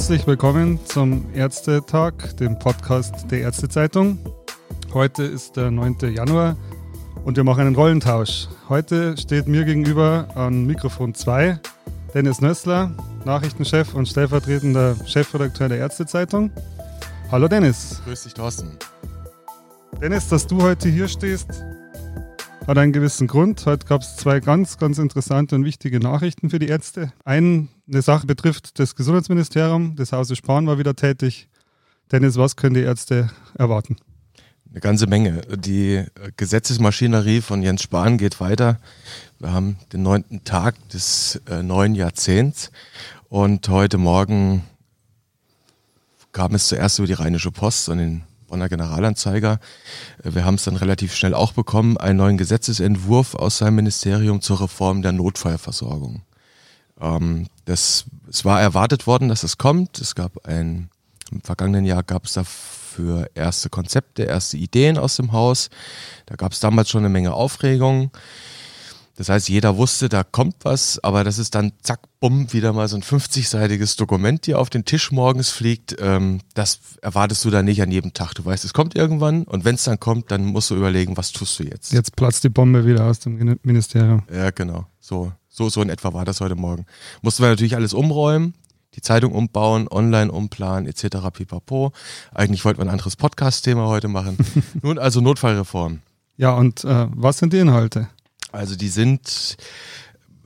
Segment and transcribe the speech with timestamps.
[0.00, 4.18] Herzlich willkommen zum Ärztetag, dem Podcast der Ärztezeitung.
[4.94, 5.98] Heute ist der 9.
[6.14, 6.56] Januar
[7.26, 8.48] und wir machen einen Rollentausch.
[8.70, 11.60] Heute steht mir gegenüber an Mikrofon 2
[12.14, 12.92] Dennis Nössler,
[13.26, 16.50] Nachrichtenchef und stellvertretender Chefredakteur der Ärztezeitung.
[17.30, 18.00] Hallo Dennis.
[18.06, 18.78] Grüß dich, Thorsten.
[20.00, 21.62] Dennis, dass du heute hier stehst,
[22.70, 23.66] hat einen gewissen Grund.
[23.66, 27.12] Heute gab es zwei ganz, ganz interessante und wichtige Nachrichten für die Ärzte.
[27.24, 29.96] Eine Sache betrifft das Gesundheitsministerium.
[29.96, 31.48] Das Hause Spahn war wieder tätig.
[32.12, 33.96] Dennis, was können die Ärzte erwarten?
[34.70, 35.40] Eine ganze Menge.
[35.56, 36.04] Die
[36.36, 38.78] Gesetzesmaschinerie von Jens Spahn geht weiter.
[39.40, 42.70] Wir haben den neunten Tag des äh, neuen Jahrzehnts
[43.28, 44.62] und heute Morgen
[46.30, 49.60] kam es zuerst über die Rheinische Post und den Bonner Generalanzeiger.
[50.22, 54.42] Äh, wir haben es dann relativ schnell auch bekommen, einen neuen Gesetzesentwurf aus seinem Ministerium
[54.42, 56.22] zur Reform der Notfallversorgung.
[57.00, 59.98] Ähm, das, es war erwartet worden, dass es kommt.
[60.00, 60.90] Es gab ein,
[61.30, 65.70] im vergangenen Jahr gab es dafür erste Konzepte, erste Ideen aus dem Haus.
[66.26, 68.10] Da gab es damals schon eine Menge Aufregung.
[69.20, 72.88] Das heißt, jeder wusste, da kommt was, aber das ist dann zack, bumm, wieder mal
[72.88, 75.94] so ein 50-seitiges Dokument, die auf den Tisch morgens fliegt.
[76.00, 78.32] Ähm, das erwartest du dann nicht an jedem Tag.
[78.32, 81.32] Du weißt, es kommt irgendwann und wenn es dann kommt, dann musst du überlegen, was
[81.32, 81.92] tust du jetzt.
[81.92, 84.22] Jetzt platzt die Bombe wieder aus dem Ministerium.
[84.34, 84.86] Ja, genau.
[85.00, 86.86] So, so, so in etwa war das heute Morgen.
[87.20, 88.54] Mussten wir natürlich alles umräumen,
[88.94, 91.28] die Zeitung umbauen, online umplanen, etc.
[91.30, 91.92] pipapo.
[92.32, 94.38] Eigentlich wollten wir ein anderes Podcast-Thema heute machen.
[94.82, 96.00] Nun also Notfallreform.
[96.38, 98.08] Ja, und äh, was sind die Inhalte?
[98.52, 99.56] Also die sind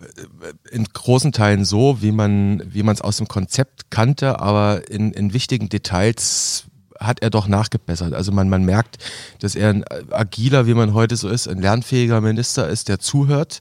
[0.00, 4.90] äh, in großen Teilen so, wie man wie man es aus dem Konzept kannte, aber
[4.90, 6.66] in, in wichtigen Details
[7.00, 8.14] hat er doch nachgebessert.
[8.14, 8.98] Also man, man merkt,
[9.40, 13.60] dass er ein agiler, wie man heute so ist, ein lernfähiger Minister ist, der zuhört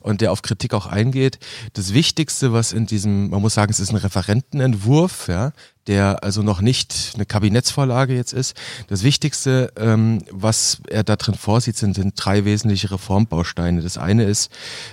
[0.00, 1.38] und der auf Kritik auch eingeht.
[1.72, 5.52] Das Wichtigste, was in diesem, man muss sagen, es ist ein Referentenentwurf, ja,
[5.86, 8.56] der also noch nicht eine Kabinettsvorlage jetzt ist.
[8.88, 13.82] Das Wichtigste, ähm, was er da drin vorsieht, sind, sind drei wesentliche Reformbausteine.
[13.82, 14.50] Das eine ist,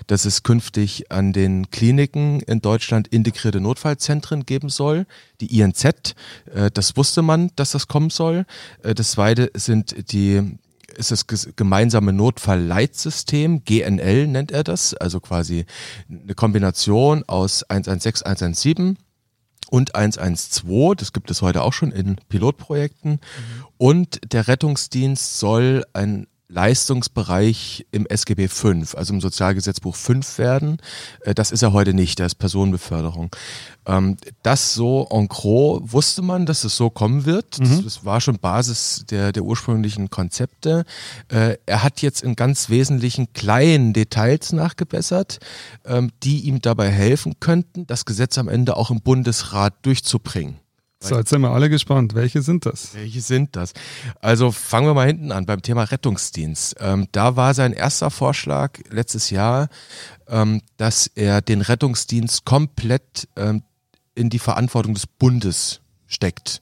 [0.08, 5.06] dass es künftig an den Kliniken in Deutschland integrierte Notfallzentren geben soll,
[5.40, 5.86] die INZ.
[6.54, 8.46] Äh, das wusste man, dass das kommen soll.
[8.84, 10.58] Äh, das zweite sind die
[10.98, 11.26] ist das
[11.56, 15.66] gemeinsame Notfallleitsystem, GNL nennt er das, also quasi
[16.10, 18.98] eine Kombination aus 116, 117
[19.72, 20.98] und 112.
[20.98, 23.12] Das gibt es heute auch schon in Pilotprojekten.
[23.12, 23.20] Mhm.
[23.78, 30.78] Und der Rettungsdienst soll ein Leistungsbereich im SGB 5, also im Sozialgesetzbuch 5 werden.
[31.22, 33.36] Äh, das ist er heute nicht, das ist Personenbeförderung.
[33.86, 37.60] Ähm, das so en gros wusste man, dass es so kommen wird.
[37.60, 37.84] Mhm.
[37.84, 40.84] Das war schon Basis der, der ursprünglichen Konzepte.
[41.30, 45.40] Äh, er hat jetzt in ganz wesentlichen kleinen Details nachgebessert,
[45.86, 50.60] ähm, die ihm dabei helfen könnten, das Gesetz am Ende auch im Bundesrat durchzubringen.
[51.04, 52.14] So, jetzt sind wir alle gespannt.
[52.14, 52.94] Welche sind das?
[52.94, 53.74] Welche sind das?
[54.20, 56.76] Also fangen wir mal hinten an beim Thema Rettungsdienst.
[56.80, 59.70] Ähm, da war sein erster Vorschlag letztes Jahr,
[60.28, 63.64] ähm, dass er den Rettungsdienst komplett ähm,
[64.14, 66.62] in die Verantwortung des Bundes steckt.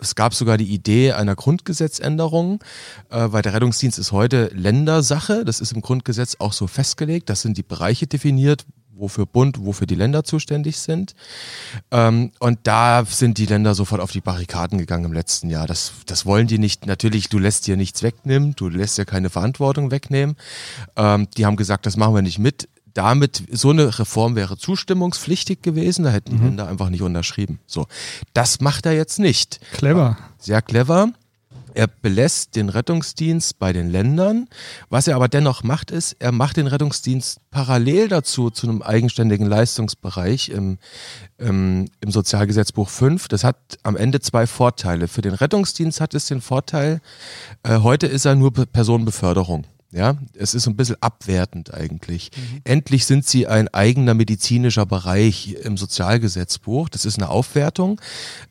[0.00, 2.62] Es gab sogar die Idee einer Grundgesetzänderung,
[3.08, 5.44] äh, weil der Rettungsdienst ist heute Ländersache.
[5.44, 7.30] Das ist im Grundgesetz auch so festgelegt.
[7.30, 11.14] Das sind die Bereiche definiert, wofür Bund, wofür die Länder zuständig sind.
[11.90, 15.66] Ähm, und da sind die Länder sofort auf die Barrikaden gegangen im letzten Jahr.
[15.66, 16.86] Das, das wollen die nicht.
[16.86, 20.36] Natürlich, du lässt dir nichts wegnehmen, du lässt dir keine Verantwortung wegnehmen.
[20.96, 22.68] Ähm, die haben gesagt, das machen wir nicht mit.
[22.92, 26.38] Damit, so eine Reform wäre zustimmungspflichtig gewesen, da hätten mhm.
[26.38, 27.58] die Länder einfach nicht unterschrieben.
[27.66, 27.86] So.
[28.34, 29.60] Das macht er jetzt nicht.
[29.72, 30.16] Clever.
[30.38, 31.12] Sehr clever.
[31.74, 34.48] Er belässt den Rettungsdienst bei den Ländern.
[34.88, 39.46] Was er aber dennoch macht, ist, er macht den Rettungsdienst parallel dazu zu einem eigenständigen
[39.46, 40.78] Leistungsbereich im,
[41.38, 43.28] im, im Sozialgesetzbuch 5.
[43.28, 45.08] Das hat am Ende zwei Vorteile.
[45.08, 47.00] Für den Rettungsdienst hat es den Vorteil,
[47.64, 49.66] äh, heute ist er nur Personenbeförderung.
[49.94, 52.32] Ja, es ist ein bisschen abwertend eigentlich.
[52.36, 52.60] Mhm.
[52.64, 56.88] Endlich sind sie ein eigener medizinischer Bereich im Sozialgesetzbuch.
[56.88, 58.00] Das ist eine Aufwertung.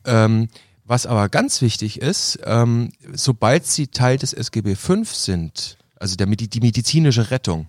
[0.06, 0.48] Ähm,
[0.84, 6.26] was aber ganz wichtig ist, ähm, sobald sie Teil des SGB V sind, also der,
[6.26, 7.66] die medizinische Rettung,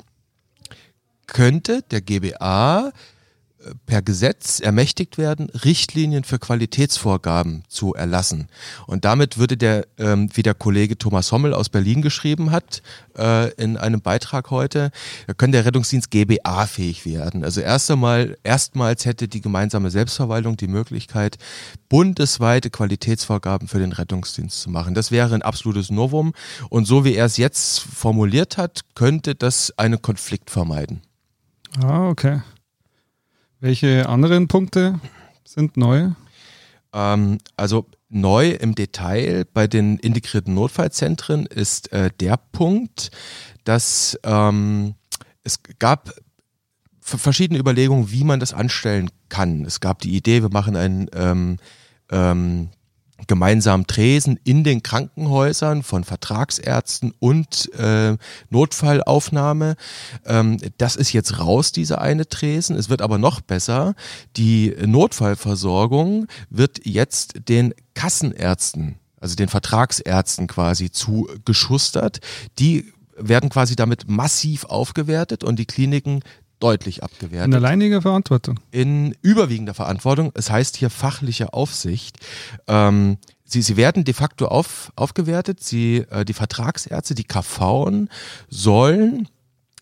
[1.28, 2.92] könnte der GBA
[3.86, 8.48] per Gesetz ermächtigt werden, Richtlinien für Qualitätsvorgaben zu erlassen.
[8.88, 12.82] Und damit würde der, ähm, wie der Kollege Thomas Hommel aus Berlin geschrieben hat,
[13.18, 14.92] äh, in einem Beitrag heute,
[15.28, 17.44] da könnte der Rettungsdienst GBA fähig werden.
[17.44, 21.38] Also erst einmal, erstmals hätte die gemeinsame Selbstverwaltung die Möglichkeit,
[21.90, 24.94] bundesweite Qualitätsvorgaben für den Rettungsdienst zu machen.
[24.94, 26.34] Das wäre ein absolutes Novum.
[26.70, 31.02] Und so wie er es jetzt formuliert hat, könnte das einen Konflikt vermeiden.
[31.82, 32.42] Ah, okay.
[33.60, 35.00] Welche anderen Punkte
[35.44, 36.12] sind neu?
[36.94, 43.12] Ähm, also neu im Detail bei den integrierten Notfallzentren ist äh, der Punkt,
[43.64, 44.96] dass ähm,
[45.44, 46.14] es gab
[47.02, 49.64] verschiedene Überlegungen, wie man das anstellen kann.
[49.64, 51.58] Es gab die Idee, wir machen ein ähm,
[52.10, 52.70] ähm,
[53.28, 58.18] gemeinsamen Tresen in den Krankenhäusern von Vertragsärzten und äh,
[58.50, 59.76] Notfallaufnahme.
[60.26, 62.76] Ähm, das ist jetzt raus, diese eine Tresen.
[62.76, 63.96] Es wird aber noch besser.
[64.38, 72.20] Die Notfallversorgung wird jetzt den Kassenärzten, also den Vertragsärzten quasi zugeschustert.
[72.60, 76.22] Die werden quasi damit massiv aufgewertet und die Kliniken
[76.66, 77.48] deutlich abgewertet.
[77.48, 78.60] In alleiniger Verantwortung.
[78.72, 80.32] In überwiegender Verantwortung.
[80.34, 82.18] Es heißt hier fachliche Aufsicht.
[82.68, 85.62] Ähm, sie, sie werden de facto auf, aufgewertet.
[85.62, 88.08] Sie, äh, die Vertragsärzte, die KV
[88.50, 89.28] sollen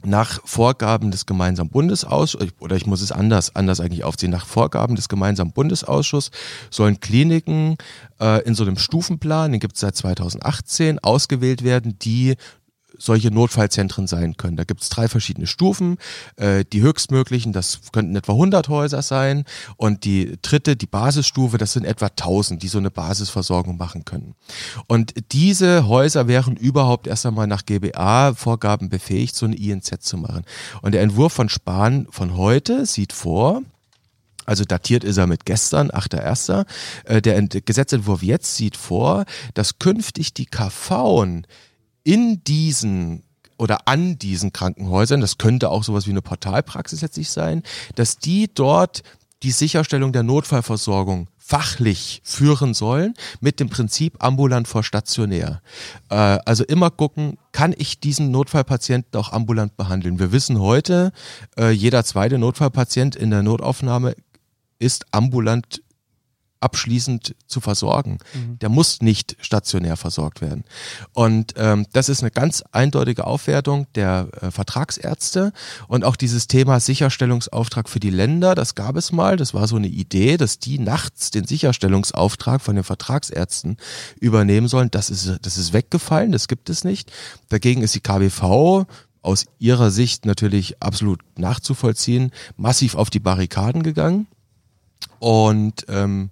[0.05, 4.97] nach Vorgaben des gemeinsamen Bundesausschusses, oder ich muss es anders, anders eigentlich aufziehen, nach Vorgaben
[4.97, 6.31] des gemeinsamen Bundesausschusses
[6.69, 7.77] sollen Kliniken
[8.19, 12.35] äh, in so einem Stufenplan, den gibt es seit 2018, ausgewählt werden, die
[13.03, 14.55] solche Notfallzentren sein können.
[14.55, 15.97] Da gibt es drei verschiedene Stufen.
[16.37, 19.43] Äh, die höchstmöglichen, das könnten etwa 100 Häuser sein.
[19.75, 24.35] Und die dritte, die Basisstufe, das sind etwa 1000, die so eine Basisversorgung machen können.
[24.87, 30.45] Und diese Häuser wären überhaupt erst einmal nach GBA-Vorgaben befähigt, so eine INZ zu machen.
[30.81, 33.61] Und der Entwurf von Spahn von heute sieht vor,
[34.45, 36.65] also datiert ist er mit gestern, 8.1.
[37.05, 41.43] Äh, der Gesetzentwurf jetzt sieht vor, dass künftig die KV
[42.03, 43.23] in diesen
[43.57, 47.63] oder an diesen Krankenhäusern, das könnte auch sowas wie eine Portalpraxis letztlich sein,
[47.95, 49.03] dass die dort
[49.43, 55.61] die Sicherstellung der Notfallversorgung fachlich führen sollen mit dem Prinzip ambulant vor stationär.
[56.09, 60.19] Äh, also immer gucken, kann ich diesen Notfallpatienten auch ambulant behandeln?
[60.19, 61.11] Wir wissen heute,
[61.57, 64.15] äh, jeder zweite Notfallpatient in der Notaufnahme
[64.79, 65.81] ist ambulant
[66.63, 68.19] abschließend zu versorgen.
[68.33, 68.59] Mhm.
[68.59, 70.63] Der muss nicht stationär versorgt werden.
[71.13, 75.51] Und ähm, das ist eine ganz eindeutige Aufwertung der äh, Vertragsärzte
[75.87, 79.75] und auch dieses Thema Sicherstellungsauftrag für die Länder, das gab es mal, das war so
[79.75, 83.77] eine Idee, dass die nachts den Sicherstellungsauftrag von den Vertragsärzten
[84.19, 84.89] übernehmen sollen.
[84.91, 87.11] Das ist, das ist weggefallen, das gibt es nicht.
[87.49, 88.85] Dagegen ist die KBV
[89.21, 94.27] aus ihrer Sicht natürlich absolut nachzuvollziehen, massiv auf die Barrikaden gegangen.
[95.19, 96.29] Und ähm,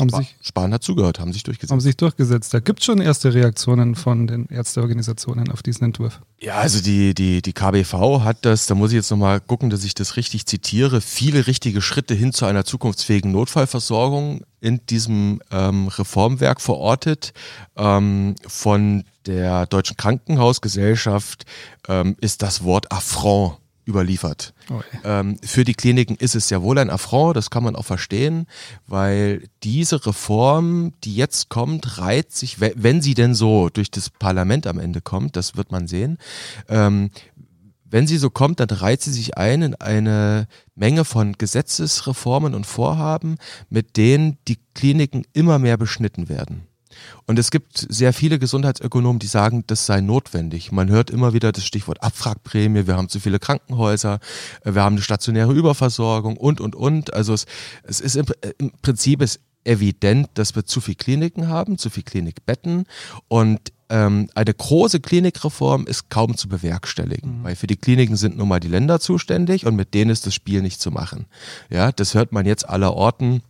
[0.00, 1.72] haben Sp sich, Spahn hat zugehört, haben sich durchgesetzt.
[1.72, 2.52] Haben sich durchgesetzt.
[2.52, 6.20] Da gibt es schon erste Reaktionen von den Ärzteorganisationen auf diesen Entwurf.
[6.40, 9.84] Ja, also die, die, die KBV hat das, da muss ich jetzt nochmal gucken, dass
[9.84, 15.88] ich das richtig zitiere, viele richtige Schritte hin zu einer zukunftsfähigen Notfallversorgung in diesem ähm,
[15.88, 17.32] Reformwerk verortet.
[17.76, 21.44] Ähm, von der Deutschen Krankenhausgesellschaft
[21.88, 24.54] ähm, ist das Wort Affront überliefert.
[24.70, 27.84] Oh ähm, für die Kliniken ist es ja wohl ein Affront, das kann man auch
[27.84, 28.46] verstehen,
[28.86, 34.66] weil diese Reform, die jetzt kommt, reiht sich, wenn sie denn so durch das Parlament
[34.66, 36.18] am Ende kommt, das wird man sehen,
[36.68, 37.10] ähm,
[37.92, 42.66] wenn sie so kommt, dann reiht sie sich ein in eine Menge von Gesetzesreformen und
[42.66, 43.36] Vorhaben,
[43.68, 46.66] mit denen die Kliniken immer mehr beschnitten werden.
[47.26, 50.72] Und es gibt sehr viele Gesundheitsökonomen, die sagen, das sei notwendig.
[50.72, 54.20] Man hört immer wieder das Stichwort Abfragprämie, wir haben zu viele Krankenhäuser,
[54.64, 57.14] äh, wir haben eine stationäre Überversorgung und, und, und.
[57.14, 57.46] Also es,
[57.84, 58.26] es ist im,
[58.58, 62.84] im Prinzip ist evident, dass wir zu viel Kliniken haben, zu viel Klinikbetten
[63.28, 67.44] und ähm, eine große Klinikreform ist kaum zu bewerkstelligen, mhm.
[67.44, 70.34] weil für die Kliniken sind nun mal die Länder zuständig und mit denen ist das
[70.34, 71.26] Spiel nicht zu machen.
[71.68, 73.42] Ja, das hört man jetzt aller Orten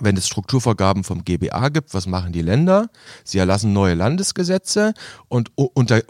[0.00, 2.90] wenn es Strukturvorgaben vom GBA gibt, was machen die Länder?
[3.24, 4.94] Sie erlassen neue Landesgesetze
[5.28, 6.02] und unter,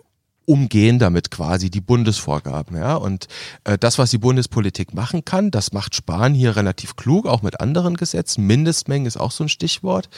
[0.46, 2.76] umgehen damit quasi die Bundesvorgaben.
[2.76, 2.96] Ja?
[2.96, 3.28] Und
[3.64, 7.60] äh, das, was die Bundespolitik machen kann, das macht Spahn hier relativ klug, auch mit
[7.60, 8.46] anderen Gesetzen.
[8.46, 10.08] Mindestmengen ist auch so ein Stichwort,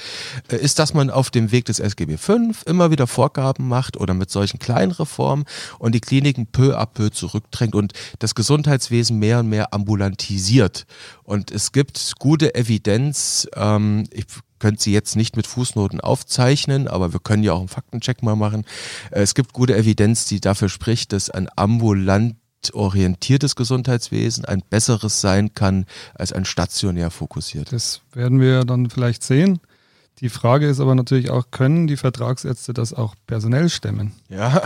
[0.51, 4.15] äh, ist, dass man auf dem Weg des SGB V immer wieder Vorgaben macht oder
[4.15, 5.45] mit solchen kleinen Reformen
[5.79, 10.87] und die Kliniken peu à peu zurückdrängt und das Gesundheitswesen mehr und mehr ambulantisiert.
[11.23, 14.27] Und es gibt gute Evidenz, ähm, ich
[14.59, 18.37] könnt sie jetzt nicht mit Fußnoten aufzeichnen, aber wir können ja auch einen Faktencheck mal
[18.37, 18.65] machen.
[19.11, 22.37] Äh, es gibt gute Evidenz, die dafür spricht, dass ein ambulant
[22.73, 27.73] orientiertes Gesundheitswesen ein besseres sein kann als ein stationär fokussiert.
[27.73, 29.61] Das werden wir dann vielleicht sehen.
[30.21, 34.13] Die Frage ist aber natürlich auch, können die Vertragsärzte das auch personell stemmen?
[34.31, 34.63] Ja,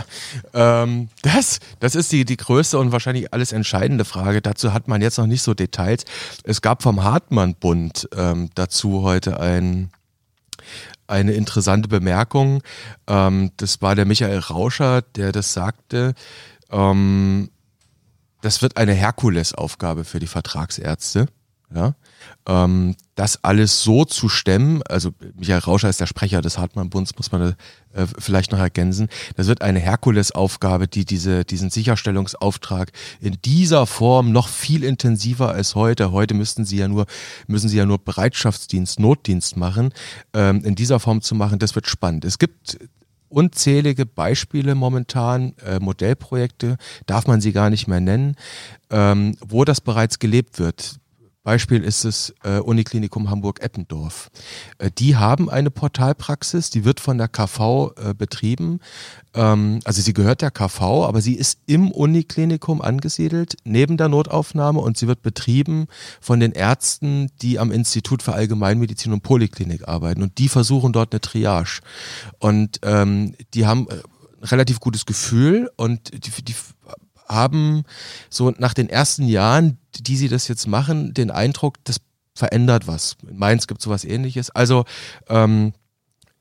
[0.53, 4.41] ähm, das, das ist die, die größte und wahrscheinlich alles entscheidende Frage.
[4.41, 6.05] Dazu hat man jetzt noch nicht so Details.
[6.45, 9.91] Es gab vom Hartmann-Bund ähm, dazu heute ein,
[11.07, 12.63] eine interessante Bemerkung.
[13.07, 16.13] Ähm, das war der Michael Rauscher, der das sagte.
[16.69, 17.49] Ähm,
[18.41, 21.27] das wird eine Herkulesaufgabe für die Vertragsärzte
[21.73, 21.95] Ja,
[22.47, 27.31] ähm, das alles so zu stemmen, also Michael Rauscher ist der Sprecher des Hartmann-Bunds, muss
[27.31, 27.55] man
[27.93, 29.07] äh, vielleicht noch ergänzen.
[29.37, 35.75] Das wird eine Herkulesaufgabe, die diese, diesen Sicherstellungsauftrag in dieser Form noch viel intensiver als
[35.75, 36.11] heute.
[36.11, 37.05] Heute müssten sie ja nur,
[37.47, 39.93] müssen sie ja nur Bereitschaftsdienst, Notdienst machen.
[40.33, 42.25] Ähm, in dieser Form zu machen, das wird spannend.
[42.25, 42.79] Es gibt
[43.31, 48.35] unzählige Beispiele momentan, äh, Modellprojekte, darf man sie gar nicht mehr nennen,
[48.89, 51.00] ähm, wo das bereits gelebt wird.
[51.43, 54.29] Beispiel ist es äh, Uniklinikum Hamburg-Eppendorf.
[54.77, 58.79] Äh, die haben eine Portalpraxis, die wird von der KV äh, betrieben.
[59.33, 64.79] Ähm, also sie gehört der KV, aber sie ist im Uniklinikum angesiedelt, neben der Notaufnahme
[64.79, 65.87] und sie wird betrieben
[66.19, 70.21] von den Ärzten, die am Institut für Allgemeinmedizin und Poliklinik arbeiten.
[70.21, 71.81] Und die versuchen dort eine Triage.
[72.37, 73.95] Und ähm, die haben äh,
[74.43, 76.55] relativ gutes Gefühl und die, die
[77.31, 77.83] haben
[78.29, 81.97] so nach den ersten Jahren, die sie das jetzt machen, den Eindruck, das
[82.35, 83.17] verändert was.
[83.27, 84.49] In Mainz gibt es sowas ähnliches.
[84.51, 84.85] Also
[85.27, 85.73] ähm,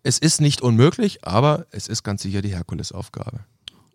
[0.02, 3.40] es ist nicht unmöglich, aber es ist ganz sicher die Herkulesaufgabe.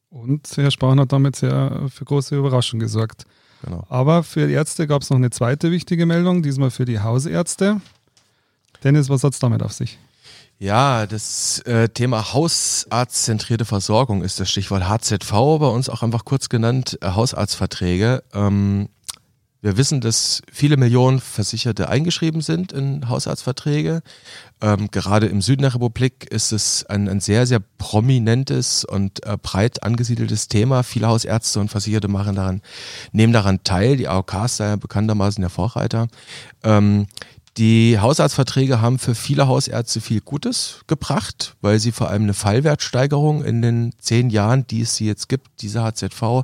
[0.09, 3.25] Und Herr Spahn hat damit sehr für große Überraschung gesorgt.
[3.63, 3.85] Genau.
[3.89, 7.81] Aber für die Ärzte gab es noch eine zweite wichtige Meldung, diesmal für die Hausärzte.
[8.83, 9.97] Dennis, was hat es damit auf sich?
[10.57, 16.47] Ja, das äh, Thema Hausarztzentrierte Versorgung ist das Stichwort HZV, bei uns auch einfach kurz
[16.47, 18.23] genannt, äh, Hausarztverträge.
[18.33, 18.87] Ähm,
[19.65, 24.01] wir wissen, dass viele Millionen Versicherte eingeschrieben sind in Hausarztverträge.
[24.61, 29.37] Ähm, gerade im Süden der Republik ist es ein, ein sehr, sehr prominentes und äh,
[29.41, 30.83] breit angesiedeltes Thema.
[30.83, 32.61] Viele Hausärzte und Versicherte machen daran,
[33.11, 33.97] nehmen daran teil.
[33.97, 36.07] Die AOK ist da ja bekanntermaßen der Vorreiter.
[36.63, 37.07] Ähm,
[37.57, 43.45] die Hausarztverträge haben für viele Hausärzte viel Gutes gebracht, weil sie vor allem eine Fallwertsteigerung
[43.45, 46.43] in den zehn Jahren, die es sie jetzt gibt, diese HZV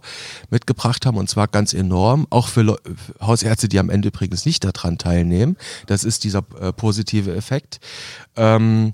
[0.50, 2.28] mitgebracht haben und zwar ganz enorm.
[2.30, 2.78] Auch für
[3.20, 5.58] Hausärzte, die am Ende übrigens nicht daran teilnehmen.
[5.86, 7.82] Das ist dieser äh, positive Effekt.
[8.38, 8.94] Ähm,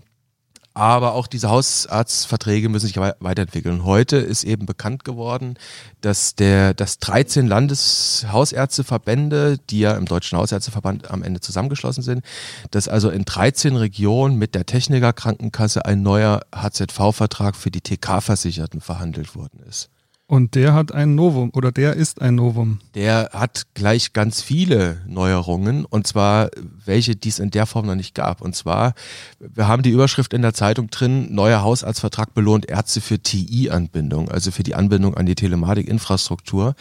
[0.78, 3.84] aber auch diese Hausarztverträge müssen sich weiterentwickeln.
[3.84, 5.56] Heute ist eben bekannt geworden,
[6.02, 12.24] dass der, dass 13 Landeshausärzteverbände, die ja im Deutschen Hausärzteverband am Ende zusammengeschlossen sind,
[12.70, 19.36] dass also in 13 Regionen mit der Technikerkrankenkasse ein neuer HZV-Vertrag für die TK-Versicherten verhandelt
[19.36, 19.90] worden ist.
[20.30, 22.80] Und der hat ein Novum oder der ist ein Novum.
[22.96, 26.50] Der hat gleich ganz viele Neuerungen und zwar
[26.84, 28.42] welche, die es in der Form noch nicht gab.
[28.42, 28.94] Und zwar,
[29.40, 34.52] wir haben die Überschrift in der Zeitung drin, neuer Hausarztvertrag belohnt Ärzte für TI-Anbindung, also
[34.52, 36.76] für die Anbindung an die Telematikinfrastruktur.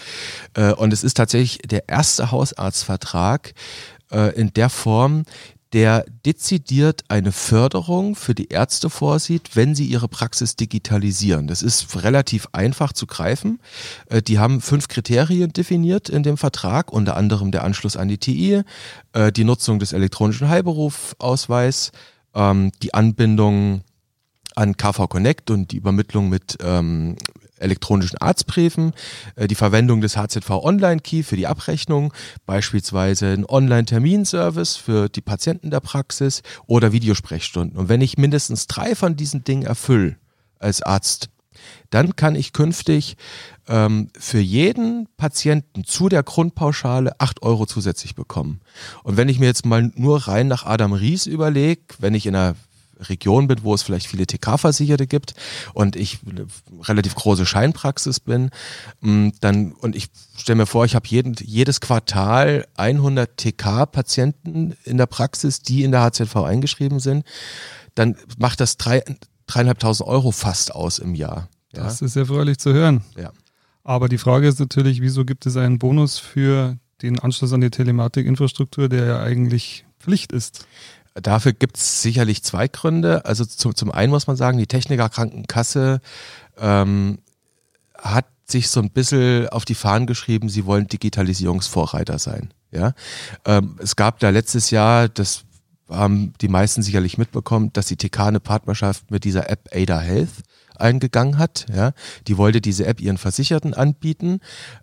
[0.55, 3.55] Äh, und es ist tatsächlich der erste Hausarztvertrag
[4.11, 5.23] äh, in der Form,
[5.77, 11.49] der dezidiert eine Förderung für die Ärzte vorsieht, wenn sie ihre Praxis digitalisieren.
[11.49, 13.61] Das ist relativ einfach zu greifen.
[14.09, 18.17] Äh, die haben fünf Kriterien definiert in dem Vertrag, unter anderem der Anschluss an die
[18.17, 18.63] TI,
[19.13, 21.93] äh, die Nutzung des elektronischen Heilberufausweis,
[22.35, 23.83] ähm, die Anbindung
[24.55, 27.17] an KV Connect und die Übermittlung mit ähm,
[27.59, 28.93] elektronischen Arztbriefen,
[29.37, 32.13] äh, die Verwendung des HZV Online Key für die Abrechnung,
[32.47, 37.79] beispielsweise ein Online-Terminservice für die Patienten der Praxis oder Videosprechstunden.
[37.79, 40.17] Und wenn ich mindestens drei von diesen Dingen erfülle
[40.59, 41.31] als Arzt,
[41.91, 43.17] dann kann ich künftig
[43.69, 48.61] ähm, für jeden Patienten zu der Grundpauschale acht Euro zusätzlich bekommen.
[49.03, 52.37] Und wenn ich mir jetzt mal nur rein nach Adam Ries überlege, wenn ich in
[52.37, 52.57] einer
[53.01, 55.35] Region bin, wo es vielleicht viele TK-Versicherte gibt
[55.75, 56.19] und ich
[56.83, 58.51] relativ große Scheinpraxis bin,
[59.01, 64.99] mm, dann und ich stelle mir vor, ich habe jeden, jedes Quartal 100 TK-Patienten in
[64.99, 67.25] der Praxis, die in der HZV eingeschrieben sind,
[67.95, 69.03] dann macht das drei,
[69.47, 71.49] dreieinhalbtausend Euro fast aus im Jahr.
[71.75, 71.85] Ja?
[71.85, 73.05] Das ist erfreulich zu hören.
[73.17, 73.33] Ja.
[73.85, 77.71] Aber die Frage ist natürlich, wieso gibt es einen Bonus für den Anschluss an die
[77.71, 80.67] Telematikinfrastruktur, der ja eigentlich Pflicht ist?
[81.23, 83.25] Dafür gibt es sicherlich zwei Gründe.
[83.25, 86.01] Also zu, zum einen muss man sagen, die Technikerkrankenkasse
[86.59, 87.19] ähm,
[87.99, 92.53] hat sich so ein bisschen auf die Fahnen geschrieben, sie wollen Digitalisierungsvorreiter sein.
[92.71, 92.93] Ja,
[93.45, 95.45] ähm, es gab da letztes Jahr, das
[95.89, 100.43] haben die meisten sicherlich mitbekommen, dass die TK eine Partnerschaft mit dieser App Ada Health
[100.77, 101.67] eingegangen hat.
[101.75, 101.93] Ja,
[102.27, 104.41] die wollte diese App ihren Versicherten anbieten.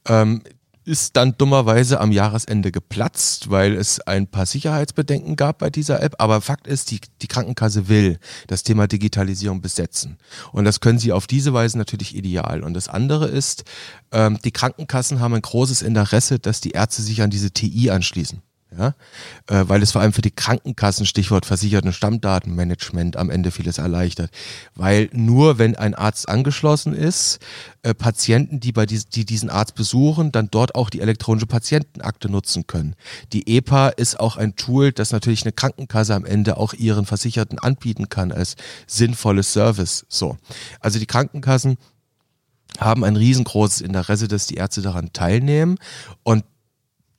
[0.07, 0.41] Ähm,
[0.85, 6.15] ist dann dummerweise am Jahresende geplatzt, weil es ein paar Sicherheitsbedenken gab bei dieser App.
[6.19, 10.17] Aber Fakt ist, die, die Krankenkasse will das Thema Digitalisierung besetzen.
[10.51, 12.63] Und das können sie auf diese Weise natürlich ideal.
[12.63, 13.63] Und das andere ist,
[14.11, 18.41] ähm, die Krankenkassen haben ein großes Interesse, dass die Ärzte sich an diese TI anschließen.
[18.77, 18.95] Ja?
[19.47, 24.31] Äh, weil es vor allem für die Krankenkassen, Stichwort versicherten Stammdatenmanagement, am Ende vieles erleichtert.
[24.75, 27.39] Weil nur wenn ein Arzt angeschlossen ist,
[27.83, 32.29] äh, Patienten, die, bei dies, die diesen Arzt besuchen, dann dort auch die elektronische Patientenakte
[32.29, 32.95] nutzen können.
[33.33, 37.59] Die EPA ist auch ein Tool, das natürlich eine Krankenkasse am Ende auch ihren Versicherten
[37.59, 38.55] anbieten kann als
[38.87, 40.05] sinnvolles Service.
[40.09, 40.37] So.
[40.79, 41.77] Also die Krankenkassen
[42.79, 45.77] haben ein riesengroßes Interesse, dass die Ärzte daran teilnehmen.
[46.23, 46.43] Und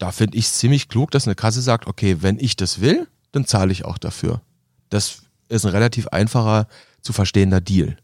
[0.04, 3.08] da finde ich es ziemlich klug, dass eine Kasse sagt, okay, wenn ich das will,
[3.32, 4.42] dann zahle ich auch dafür.
[4.90, 6.68] Das ist ein relativ einfacher
[7.00, 7.96] zu verstehender Deal.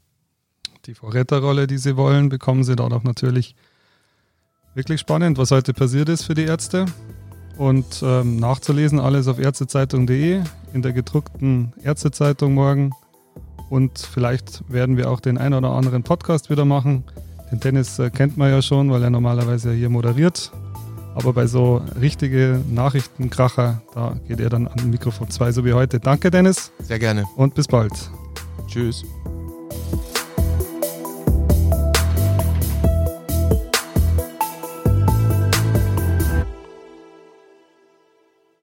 [0.87, 3.54] Die Vorreiterrolle, die sie wollen, bekommen sie dort auch natürlich
[4.75, 6.87] wirklich spannend, was heute passiert ist für die Ärzte.
[7.59, 10.42] Und ähm, nachzulesen alles auf ärztezeitung.de,
[10.73, 12.92] in der gedruckten Ärztezeitung morgen.
[13.69, 17.04] Und vielleicht werden wir auch den ein oder anderen Podcast wieder machen.
[17.52, 20.50] Den Dennis äh, kennt man ja schon, weil er normalerweise hier moderiert.
[21.14, 26.00] Aber bei so richtige Nachrichtenkracher, da geht er dann an Mikrofon 2, so wie heute.
[26.00, 26.73] Danke, Dennis.
[26.79, 27.25] Sehr gerne.
[27.37, 27.93] Und bis bald.
[28.69, 29.05] Tschüss.